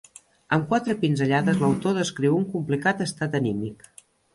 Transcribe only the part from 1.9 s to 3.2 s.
descriu un complicat